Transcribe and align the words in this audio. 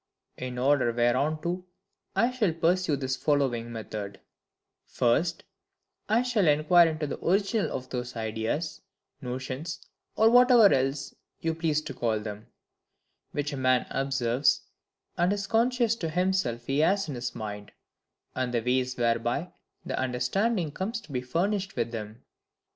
In 0.35 0.57
order 0.57 0.91
whereunto 0.91 1.63
I 2.15 2.31
shall 2.31 2.53
pursue 2.53 2.95
this 2.95 3.15
following 3.15 3.71
method:— 3.71 4.19
First, 4.87 5.43
I 6.09 6.23
shall 6.23 6.47
inquire 6.47 6.87
into 6.89 7.05
the 7.05 7.23
original 7.23 7.71
of 7.71 7.89
those 7.91 8.15
ideas, 8.15 8.81
notions, 9.21 9.79
or 10.15 10.31
whatever 10.31 10.73
else 10.73 11.13
you 11.39 11.53
please 11.53 11.83
to 11.83 11.93
call 11.93 12.19
them, 12.19 12.47
which 13.31 13.53
a 13.53 13.57
man 13.57 13.85
observes, 13.91 14.61
and 15.19 15.31
is 15.33 15.45
conscious 15.45 15.93
to 15.97 16.09
himself 16.09 16.65
he 16.65 16.79
has 16.79 17.07
in 17.07 17.13
his 17.13 17.35
mind; 17.35 17.71
and 18.33 18.55
the 18.55 18.63
ways 18.63 18.97
whereby 18.97 19.51
the 19.85 19.99
understanding 19.99 20.71
comes 20.71 20.99
to 21.01 21.11
be 21.11 21.21
furnished 21.21 21.75
with 21.75 21.91
them. 21.91 22.23